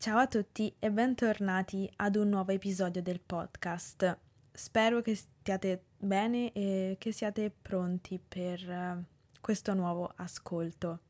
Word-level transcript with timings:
Ciao 0.00 0.18
a 0.18 0.28
tutti 0.28 0.72
e 0.78 0.92
bentornati 0.92 1.90
ad 1.96 2.14
un 2.14 2.28
nuovo 2.28 2.52
episodio 2.52 3.02
del 3.02 3.18
podcast. 3.18 4.16
Spero 4.52 5.02
che 5.02 5.16
stiate 5.16 5.86
bene 5.96 6.52
e 6.52 6.94
che 7.00 7.10
siate 7.10 7.50
pronti 7.50 8.20
per 8.20 8.70
eh, 8.70 9.04
questo 9.40 9.74
nuovo 9.74 10.12
ascolto. 10.14 11.00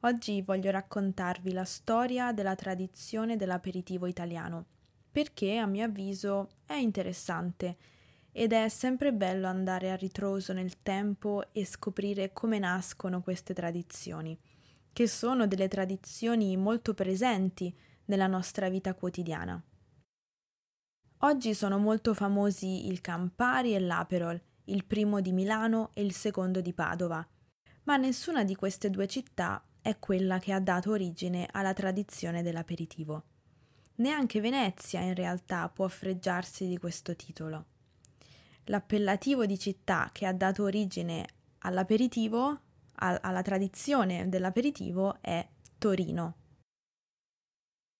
Oggi 0.00 0.42
voglio 0.42 0.70
raccontarvi 0.70 1.54
la 1.54 1.64
storia 1.64 2.32
della 2.32 2.54
tradizione 2.54 3.36
dell'aperitivo 3.36 4.04
italiano, 4.04 4.66
perché 5.10 5.56
a 5.56 5.64
mio 5.64 5.86
avviso 5.86 6.50
è 6.66 6.74
interessante 6.74 7.74
ed 8.32 8.52
è 8.52 8.68
sempre 8.68 9.14
bello 9.14 9.46
andare 9.46 9.90
a 9.90 9.96
ritroso 9.96 10.52
nel 10.52 10.82
tempo 10.82 11.42
e 11.52 11.64
scoprire 11.64 12.34
come 12.34 12.58
nascono 12.58 13.22
queste 13.22 13.54
tradizioni, 13.54 14.38
che 14.92 15.08
sono 15.08 15.46
delle 15.46 15.68
tradizioni 15.68 16.54
molto 16.58 16.92
presenti 16.92 17.74
nella 18.06 18.26
nostra 18.26 18.68
vita 18.68 18.94
quotidiana. 18.94 19.62
Oggi 21.18 21.54
sono 21.54 21.78
molto 21.78 22.12
famosi 22.12 22.88
il 22.88 23.00
Campari 23.00 23.74
e 23.74 23.80
l'Aperol, 23.80 24.40
il 24.64 24.84
primo 24.84 25.20
di 25.20 25.32
Milano 25.32 25.90
e 25.94 26.02
il 26.02 26.12
secondo 26.12 26.60
di 26.60 26.72
Padova, 26.72 27.26
ma 27.84 27.96
nessuna 27.96 28.44
di 28.44 28.54
queste 28.54 28.90
due 28.90 29.06
città 29.06 29.64
è 29.80 29.98
quella 29.98 30.38
che 30.38 30.52
ha 30.52 30.60
dato 30.60 30.90
origine 30.90 31.48
alla 31.50 31.72
tradizione 31.72 32.42
dell'aperitivo. 32.42 33.24
Neanche 33.96 34.40
Venezia 34.40 35.00
in 35.00 35.14
realtà 35.14 35.68
può 35.68 35.86
freggiarsi 35.88 36.66
di 36.66 36.78
questo 36.78 37.14
titolo. 37.14 37.66
L'appellativo 38.64 39.46
di 39.46 39.58
città 39.58 40.10
che 40.12 40.26
ha 40.26 40.32
dato 40.32 40.64
origine 40.64 41.26
all'aperitivo, 41.58 42.60
a- 42.96 43.18
alla 43.22 43.42
tradizione 43.42 44.28
dell'aperitivo, 44.28 45.18
è 45.20 45.46
Torino. 45.78 46.36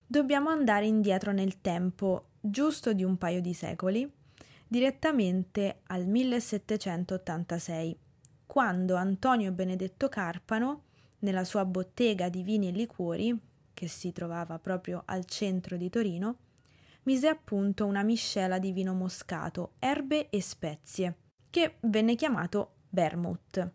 Dobbiamo 0.07 0.51
andare 0.51 0.87
indietro 0.87 1.33
nel 1.33 1.61
tempo, 1.61 2.27
giusto 2.41 2.93
di 2.93 3.03
un 3.03 3.17
paio 3.17 3.41
di 3.41 3.55
secoli, 3.55 4.09
direttamente 4.69 5.81
al 5.87 6.07
1786, 6.07 7.99
quando 8.47 8.97
Antonio 8.97 9.51
Benedetto 9.51 10.09
Carpano, 10.09 10.83
nella 11.21 11.45
sua 11.45 11.65
bottega 11.65 12.29
di 12.29 12.43
vini 12.43 12.69
e 12.69 12.73
liquori, 12.73 13.37
che 13.73 13.89
si 13.89 14.13
trovava 14.13 14.59
proprio 14.59 15.03
al 15.07 15.25
centro 15.25 15.77
di 15.77 15.89
Torino, 15.89 16.37
mise 17.05 17.29
a 17.29 17.35
punto 17.35 17.87
una 17.87 18.03
miscela 18.03 18.59
di 18.59 18.73
vino 18.73 18.93
moscato, 18.93 19.73
erbe 19.79 20.29
e 20.29 20.41
spezie, 20.41 21.17
che 21.49 21.77
venne 21.81 22.15
chiamato 22.15 22.75
vermouth. 22.91 23.71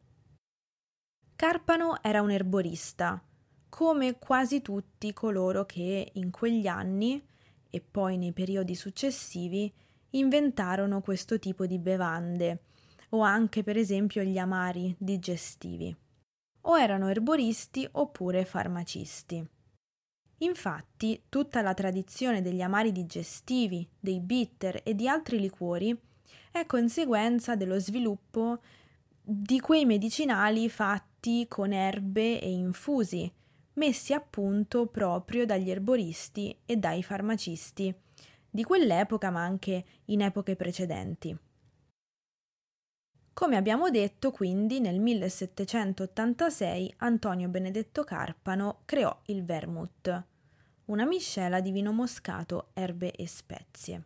Carpano 1.35 2.03
era 2.03 2.21
un 2.21 2.31
erborista, 2.31 3.23
come 3.69 4.17
quasi 4.19 4.61
tutti 4.61 5.13
coloro 5.13 5.65
che 5.65 6.11
in 6.13 6.31
quegli 6.31 6.67
anni 6.67 7.23
e 7.69 7.81
poi 7.81 8.17
nei 8.17 8.33
periodi 8.33 8.75
successivi 8.75 9.71
inventarono 10.11 11.01
questo 11.01 11.37
tipo 11.39 11.65
di 11.65 11.77
bevande 11.77 12.63
o 13.09 13.21
anche 13.21 13.63
per 13.63 13.77
esempio 13.77 14.23
gli 14.23 14.37
amari 14.37 14.95
digestivi. 14.97 15.95
O 16.61 16.79
erano 16.79 17.07
erboristi 17.07 17.87
oppure 17.91 18.45
farmacisti. 18.45 19.47
Infatti, 20.41 21.23
tutta 21.27 21.61
la 21.61 21.73
tradizione 21.73 22.41
degli 22.41 22.61
amari 22.61 22.91
digestivi, 22.91 23.87
dei 23.99 24.19
bitter 24.19 24.81
e 24.83 24.95
di 24.95 25.07
altri 25.07 25.39
liquori 25.39 25.97
è 26.51 26.65
conseguenza 26.65 27.55
dello 27.55 27.79
sviluppo 27.79 28.59
di 29.21 29.59
quei 29.59 29.85
medicinali 29.85 30.69
fatti 30.69 31.45
con 31.47 31.73
erbe 31.73 32.39
e 32.39 32.49
infusi, 32.49 33.31
messi 33.73 34.13
a 34.13 34.19
punto 34.19 34.87
proprio 34.87 35.45
dagli 35.45 35.69
erboristi 35.69 36.57
e 36.65 36.77
dai 36.77 37.03
farmacisti 37.03 37.93
di 38.49 38.63
quell'epoca 38.63 39.29
ma 39.29 39.41
anche 39.41 39.85
in 40.05 40.21
epoche 40.21 40.55
precedenti. 40.55 41.37
Come 43.31 43.55
abbiamo 43.55 43.89
detto, 43.89 44.31
quindi, 44.31 44.81
nel 44.81 44.99
1786 44.99 46.95
Antonio 46.97 47.47
Benedetto 47.47 48.03
Carpano 48.03 48.81
creò 48.83 49.17
il 49.27 49.45
vermouth, 49.45 50.23
una 50.85 51.05
miscela 51.05 51.61
di 51.61 51.71
vino 51.71 51.93
moscato, 51.93 52.71
erbe 52.73 53.11
e 53.11 53.27
spezie. 53.27 54.03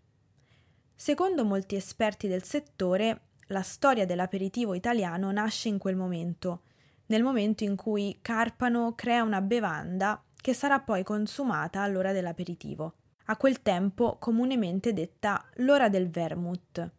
Secondo 0.94 1.46
molti 1.46 1.76
esperti 1.76 2.28
del 2.28 2.44
settore, 2.44 3.22
la 3.48 3.64
storia 3.64 4.06
dell'aperitivo 4.06 4.76
italiano 4.76 5.32
nasce 5.32 5.68
in 5.68 5.80
quel 5.80 5.96
momento, 5.96 6.62
nel 7.08 7.24
momento 7.24 7.64
in 7.64 7.76
cui 7.76 8.18
Carpano 8.22 8.94
crea 8.96 9.24
una 9.24 9.42
bevanda 9.42 10.22
che 10.36 10.54
sarà 10.54 10.80
poi 10.80 11.04
consumata 11.04 11.82
all'ora 11.82 12.12
dell'aperitivo, 12.12 12.94
a 13.26 13.38
quel 13.38 13.62
tempo 13.62 14.18
comunemente 14.20 14.94
detta 14.94 15.44
l'ora 15.56 15.90
del 15.90 16.10
vermouth 16.10 16.92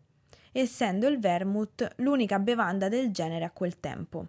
essendo 0.57 1.09
il 1.09 1.19
vermouth 1.19 1.95
l'unica 1.97 2.39
bevanda 2.39 2.89
del 2.89 3.11
genere 3.11 3.45
a 3.45 3.51
quel 3.51 3.81
tempo. 3.81 4.29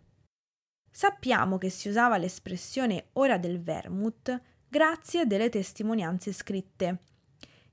Sappiamo 0.90 1.59
che 1.59 1.69
si 1.69 1.88
usava 1.88 2.18
l'espressione 2.18 3.09
ora 3.13 3.38
del 3.38 3.62
vermouth 3.62 4.42
grazie 4.68 5.19
a 5.19 5.25
delle 5.25 5.50
testimonianze 5.50 6.34
scritte, 6.34 6.97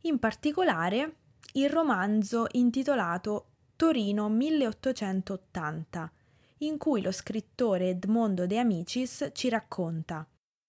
in 0.03 0.19
particolare 0.19 1.17
il 1.55 1.71
romanzo 1.71 2.47
intitolato 2.53 3.47
Torino 3.75 4.29
1880, 4.29 6.13
in 6.63 6.79
cui 6.79 7.03
lo 7.03 7.13
scrittore 7.13 7.91
Edmondo 7.91 8.47
De 8.47 8.59
Amicis 8.59 9.31
ci 9.33 9.49
racconta 9.49 10.27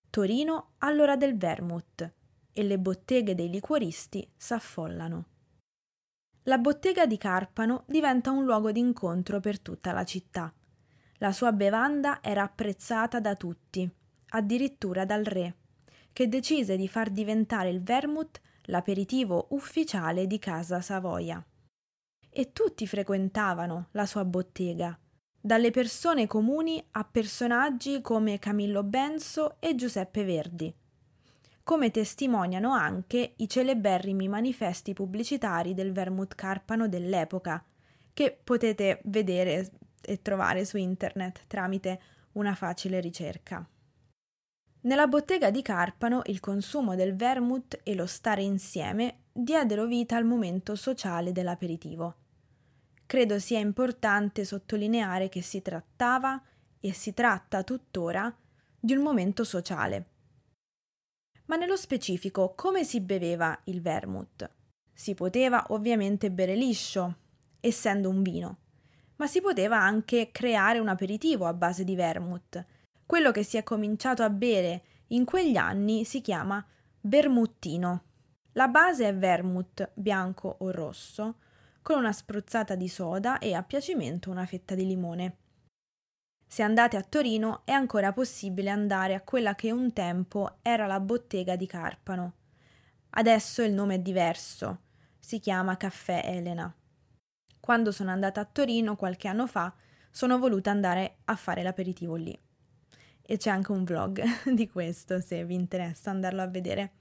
Torino 0.09 0.73
all'ora 0.79 1.15
del 1.15 1.37
vermouth 1.37 2.13
e 2.51 2.63
le 2.63 2.77
botteghe 2.77 3.35
dei 3.35 3.49
liquoristi 3.49 4.27
s'affollano 4.35 5.27
la 6.47 6.57
bottega 6.57 7.05
di 7.05 7.17
Carpano 7.17 7.83
diventa 7.87 8.29
un 8.31 8.43
luogo 8.43 8.73
d'incontro 8.73 9.39
per 9.39 9.61
tutta 9.61 9.93
la 9.93 10.03
città. 10.03 10.53
La 11.19 11.31
sua 11.31 11.53
bevanda 11.53 12.21
era 12.21 12.43
apprezzata 12.43 13.21
da 13.21 13.33
tutti, 13.35 13.89
addirittura 14.31 15.05
dal 15.05 15.23
re, 15.23 15.55
che 16.11 16.27
decise 16.27 16.75
di 16.75 16.89
far 16.89 17.11
diventare 17.11 17.69
il 17.69 17.81
vermouth 17.81 18.41
l'aperitivo 18.63 19.47
ufficiale 19.51 20.27
di 20.27 20.37
casa 20.37 20.81
Savoia. 20.81 21.41
E 22.29 22.51
tutti 22.51 22.85
frequentavano 22.87 23.87
la 23.91 24.05
sua 24.05 24.25
bottega, 24.25 24.99
dalle 25.45 25.71
persone 25.71 26.25
comuni 26.25 26.81
a 26.91 27.03
personaggi 27.03 27.99
come 27.99 28.39
Camillo 28.39 28.81
Benso 28.83 29.57
e 29.59 29.75
Giuseppe 29.75 30.23
Verdi 30.23 30.73
come 31.63 31.91
testimoniano 31.91 32.73
anche 32.73 33.33
i 33.37 33.47
celeberrimi 33.47 34.27
manifesti 34.27 34.93
pubblicitari 34.93 35.73
del 35.73 35.93
vermouth 35.93 36.35
carpano 36.35 36.89
dell'epoca, 36.89 37.63
che 38.11 38.37
potete 38.43 38.99
vedere 39.05 39.71
e 40.01 40.21
trovare 40.21 40.65
su 40.65 40.75
internet 40.77 41.45
tramite 41.47 42.01
una 42.33 42.53
facile 42.53 42.99
ricerca. 42.99 43.65
Nella 44.81 45.07
bottega 45.07 45.49
di 45.49 45.61
Carpano 45.61 46.21
il 46.25 46.41
consumo 46.41 46.95
del 46.95 47.15
vermouth 47.15 47.79
e 47.83 47.95
lo 47.95 48.05
stare 48.05 48.43
insieme 48.43 49.19
diedero 49.31 49.85
vita 49.85 50.17
al 50.17 50.25
momento 50.25 50.75
sociale 50.75 51.31
dell'aperitivo. 51.31 52.15
Credo 53.13 53.38
sia 53.38 53.59
importante 53.59 54.44
sottolineare 54.44 55.29
che 55.29 55.44
si 55.44 55.62
trattava 55.62 56.41
e 56.79 56.94
si 56.94 57.13
tratta 57.13 57.62
tuttora 57.62 58.35
di 58.79 58.96
un 58.96 59.03
momento 59.03 59.44
sociale 59.44 60.07
ma 61.46 61.56
nello 61.56 61.75
specifico 61.75 62.56
come 62.56 62.84
si 62.84 63.01
beveva 63.01 63.56
il 63.66 63.84
vermouth? 63.84 64.50
Si 64.91 65.13
poteva 65.13 65.63
ovviamente 65.69 66.31
bere 66.31 66.56
liscio, 66.56 67.18
essendo 67.59 68.09
un 68.09 68.24
vino, 68.24 68.57
ma 69.18 69.28
si 69.28 69.41
poteva 69.41 69.78
anche 69.80 70.31
creare 70.31 70.80
un 70.80 70.88
aperitivo 70.88 71.45
a 71.45 71.53
base 71.53 71.84
di 71.84 71.94
vermouth. 71.94 72.66
Quello 73.06 73.30
che 73.30 73.44
si 73.44 73.57
è 73.57 73.62
cominciato 73.62 74.24
a 74.24 74.31
bere 74.31 74.81
in 75.09 75.24
quegli 75.24 75.57
anni 75.57 76.04
si 76.04 76.19
chiama 76.21 76.66
vermuttino. 77.01 78.04
La 78.54 78.68
base 78.68 79.07
è 79.07 79.16
vermouth 79.16 79.92
bianco 79.94 80.56
o 80.62 80.71
rosso, 80.71 81.36
con 81.83 81.97
una 82.00 82.12
spruzzata 82.12 82.74
di 82.74 82.88
soda 82.88 83.38
e 83.38 83.53
a 83.53 83.62
piacimento 83.62 84.31
una 84.31 84.47
fetta 84.47 84.74
di 84.74 84.88
limone. 84.88 85.38
Se 86.47 86.63
andate 86.63 86.97
a 86.97 87.03
Torino 87.03 87.62
è 87.65 87.71
ancora 87.71 88.13
possibile 88.13 88.69
andare 88.69 89.13
a 89.13 89.21
quella 89.21 89.53
che 89.53 89.71
un 89.71 89.91
tempo 89.91 90.57
era 90.62 90.88
la 90.88 91.00
bottega 91.00 91.56
di 91.56 91.68
Carpano. 91.68 92.33
Adesso 93.12 93.62
il 93.62 93.74
nome 93.74 93.95
è 93.95 94.00
diverso, 94.00 94.81
si 95.19 95.39
chiama 95.39 95.77
Caffè 95.77 96.21
Elena. 96.25 96.74
Quando 97.59 97.91
sono 97.91 98.12
andata 98.12 98.41
a 98.41 98.45
Torino 98.45 98.95
qualche 98.95 99.27
anno 99.27 99.47
fa, 99.47 99.74
sono 100.09 100.38
voluta 100.38 100.69
andare 100.69 101.18
a 101.25 101.35
fare 101.35 101.63
l'aperitivo 101.63 102.15
lì. 102.15 102.38
E 103.21 103.38
c'è 103.38 103.50
anche 103.50 103.71
un 103.71 103.83
vlog 103.83 104.21
di 104.53 104.69
questo 104.69 105.19
se 105.21 105.44
vi 105.45 105.56
interessa 105.56 106.12
andarlo 106.12 106.41
a 106.41 106.47
vedere. 106.47 106.91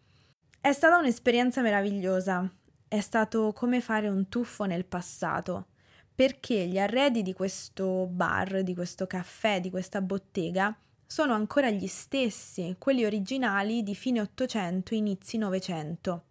È 0.61 0.73
stata 0.73 0.97
un'esperienza 0.97 1.61
meravigliosa, 1.61 2.49
è 2.93 3.01
stato 3.01 3.55
come 3.55 3.81
fare 3.81 4.09
un 4.09 4.29
tuffo 4.29 4.65
nel 4.65 4.85
passato 4.85 5.69
perché 6.15 6.67
gli 6.67 6.79
arredi 6.79 7.23
di 7.23 7.33
questo 7.33 8.07
bar, 8.07 8.63
di 8.63 8.75
questo 8.75 9.07
caffè, 9.07 9.63
di 9.63 9.71
questa 9.71 10.03
bottega 10.03 10.77
sono 11.07 11.33
ancora 11.33 11.71
gli 11.71 11.87
stessi, 11.87 12.77
quelli 12.79 13.07
originali 13.07 13.83
di 13.83 13.95
fine 13.95 14.21
800 14.21 14.95
inizi 14.95 15.39
900. 15.39 16.25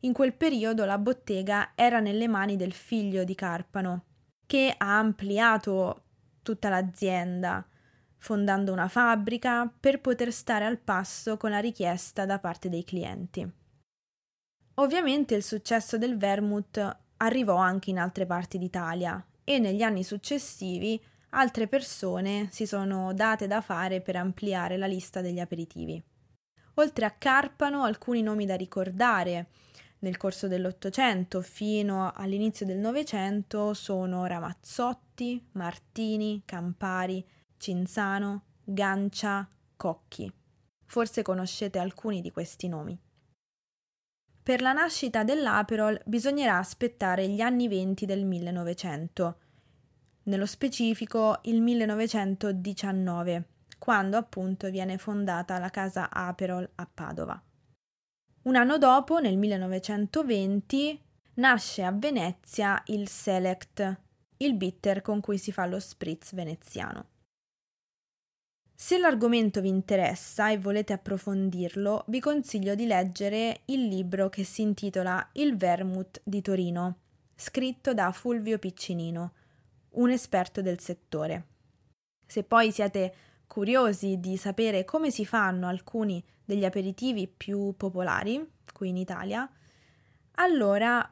In 0.00 0.12
quel 0.12 0.34
periodo 0.34 0.84
la 0.84 0.98
bottega 0.98 1.72
era 1.74 1.98
nelle 1.98 2.28
mani 2.28 2.54
del 2.54 2.72
figlio 2.72 3.24
di 3.24 3.34
Carpano, 3.34 4.04
che 4.46 4.72
ha 4.78 4.98
ampliato 4.98 6.02
tutta 6.42 6.68
l'azienda, 6.68 7.66
fondando 8.18 8.72
una 8.72 8.86
fabbrica 8.86 9.68
per 9.80 10.00
poter 10.00 10.32
stare 10.32 10.66
al 10.66 10.78
passo 10.78 11.36
con 11.36 11.50
la 11.50 11.58
richiesta 11.58 12.24
da 12.26 12.38
parte 12.38 12.68
dei 12.68 12.84
clienti. 12.84 13.62
Ovviamente 14.76 15.34
il 15.34 15.42
successo 15.42 15.98
del 15.98 16.16
vermouth 16.16 16.96
arrivò 17.18 17.56
anche 17.56 17.90
in 17.90 17.98
altre 17.98 18.26
parti 18.26 18.58
d'Italia 18.58 19.24
e 19.44 19.58
negli 19.58 19.82
anni 19.82 20.02
successivi 20.02 21.00
altre 21.30 21.68
persone 21.68 22.48
si 22.50 22.66
sono 22.66 23.12
date 23.12 23.46
da 23.46 23.60
fare 23.60 24.00
per 24.00 24.16
ampliare 24.16 24.76
la 24.76 24.86
lista 24.86 25.20
degli 25.20 25.38
aperitivi. 25.38 26.02
Oltre 26.74 27.04
a 27.04 27.10
Carpano, 27.10 27.84
alcuni 27.84 28.22
nomi 28.22 28.46
da 28.46 28.56
ricordare 28.56 29.46
nel 30.00 30.16
corso 30.16 30.48
dell'Ottocento 30.48 31.40
fino 31.40 32.12
all'inizio 32.12 32.66
del 32.66 32.78
Novecento 32.78 33.74
sono 33.74 34.26
Ramazzotti, 34.26 35.50
Martini, 35.52 36.42
Campari, 36.44 37.24
Cinzano, 37.56 38.42
Gancia, 38.64 39.48
Cocchi. 39.76 40.30
Forse 40.84 41.22
conoscete 41.22 41.78
alcuni 41.78 42.20
di 42.20 42.30
questi 42.30 42.68
nomi. 42.68 42.98
Per 44.44 44.60
la 44.60 44.74
nascita 44.74 45.24
dell'Aperol 45.24 45.98
bisognerà 46.04 46.58
aspettare 46.58 47.26
gli 47.28 47.40
anni 47.40 47.66
venti 47.66 48.04
del 48.04 48.26
1900, 48.26 49.38
nello 50.24 50.44
specifico 50.44 51.38
il 51.44 51.62
1919, 51.62 53.48
quando 53.78 54.18
appunto 54.18 54.68
viene 54.68 54.98
fondata 54.98 55.58
la 55.58 55.70
casa 55.70 56.10
Aperol 56.10 56.68
a 56.74 56.86
Padova. 56.92 57.42
Un 58.42 58.56
anno 58.56 58.76
dopo, 58.76 59.18
nel 59.18 59.38
1920, 59.38 61.02
nasce 61.36 61.82
a 61.82 61.92
Venezia 61.92 62.82
il 62.88 63.08
Select, 63.08 64.00
il 64.36 64.54
bitter 64.56 65.00
con 65.00 65.20
cui 65.20 65.38
si 65.38 65.52
fa 65.52 65.64
lo 65.64 65.80
spritz 65.80 66.34
veneziano. 66.34 67.12
Se 68.76 68.98
l'argomento 68.98 69.60
vi 69.60 69.68
interessa 69.68 70.50
e 70.50 70.58
volete 70.58 70.92
approfondirlo, 70.92 72.04
vi 72.08 72.18
consiglio 72.18 72.74
di 72.74 72.86
leggere 72.86 73.60
il 73.66 73.86
libro 73.86 74.28
che 74.28 74.42
si 74.42 74.62
intitola 74.62 75.26
Il 75.34 75.56
Vermouth 75.56 76.20
di 76.24 76.42
Torino, 76.42 76.96
scritto 77.36 77.94
da 77.94 78.10
Fulvio 78.10 78.58
Piccinino, 78.58 79.32
un 79.90 80.10
esperto 80.10 80.60
del 80.60 80.80
settore. 80.80 81.46
Se 82.26 82.42
poi 82.42 82.72
siete 82.72 83.14
curiosi 83.46 84.18
di 84.18 84.36
sapere 84.36 84.84
come 84.84 85.12
si 85.12 85.24
fanno 85.24 85.68
alcuni 85.68 86.22
degli 86.44 86.64
aperitivi 86.64 87.28
più 87.28 87.74
popolari 87.76 88.44
qui 88.72 88.88
in 88.88 88.96
Italia, 88.96 89.48
allora 90.32 91.08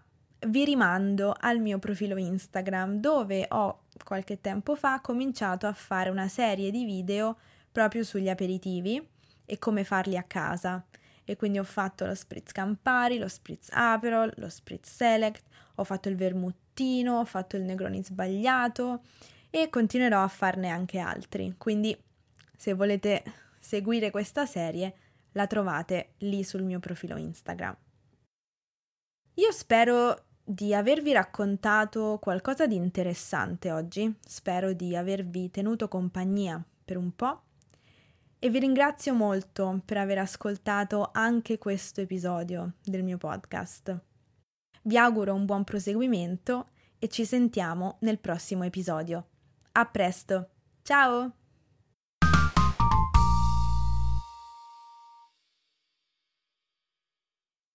vi 0.49 0.65
rimando 0.65 1.33
al 1.39 1.61
mio 1.61 1.79
profilo 1.79 2.17
Instagram 2.17 2.97
dove 2.97 3.47
ho 3.49 3.82
qualche 4.05 4.41
tempo 4.41 4.75
fa 4.75 5.01
cominciato 5.01 5.67
a 5.67 5.73
fare 5.73 6.11
una 6.11 6.29
serie 6.29 6.71
di 6.71 6.85
video 6.85 7.39
proprio 7.71 8.05
sugli 8.05 8.29
aperitivi 8.29 9.07
e 9.45 9.59
come 9.59 9.85
farli 9.85 10.17
a 10.17 10.23
casa. 10.23 10.85
E 11.25 11.37
quindi 11.37 11.59
ho 11.59 11.65
fatto 11.65 12.05
lo 12.05 12.15
spritz 12.15 12.53
Campari, 12.53 13.19
lo 13.19 13.29
spritz 13.29 13.69
Aperol, 13.73 14.33
lo 14.37 14.49
spritz 14.49 14.93
Select, 14.93 15.45
ho 15.77 15.85
fatto 15.85 16.09
il 16.09 16.17
vermuttino, 16.17 17.19
ho 17.21 17.25
fatto 17.25 17.57
il 17.57 17.63
Negroni 17.63 18.03
sbagliato 18.03 19.03
e 19.49 19.69
continuerò 19.69 20.23
a 20.23 20.29
farne 20.29 20.69
anche 20.69 20.99
altri. 20.99 21.55
Quindi 21.57 21.97
se 22.57 22.75
volete 22.75 23.23
seguire 23.61 24.11
questa 24.11 24.47
serie 24.47 24.95
la 25.33 25.47
trovate 25.47 26.15
lì 26.19 26.43
sul 26.43 26.63
mio 26.63 26.81
profilo 26.81 27.17
Instagram. 27.17 27.77
Io 29.35 29.53
spero 29.53 30.25
di 30.45 30.75
avervi 30.75 31.13
raccontato 31.13 32.19
qualcosa 32.21 32.67
di 32.67 32.75
interessante 32.75 33.71
oggi, 33.71 34.13
spero 34.21 34.73
di 34.73 34.97
avervi 34.97 35.51
tenuto 35.51 35.89
compagnia 35.89 36.63
per 36.85 36.97
un 36.97 37.15
po' 37.15 37.43
e 38.39 38.51
vi 38.51 38.59
ringrazio 38.59 39.15
molto 39.15 39.81
per 39.85 39.99
aver 39.99 40.19
ascoltato 40.19 41.11
anche 41.13 41.59
questo 41.59 42.01
episodio 42.01 42.73
del 42.83 43.05
mio 43.05 43.17
podcast. 43.17 43.97
Vi 44.83 44.97
auguro 44.97 45.33
un 45.33 45.45
buon 45.45 45.63
proseguimento 45.63 46.71
e 46.99 47.09
ci 47.09 47.25
sentiamo 47.25 47.99
nel 48.01 48.19
prossimo 48.19 48.65
episodio. 48.65 49.27
A 49.73 49.87
presto! 49.87 50.49
Ciao! 50.83 51.42